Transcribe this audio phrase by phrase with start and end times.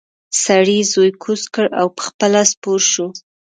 [0.43, 3.07] سړي زوی کوز کړ او پخپله سپور شو.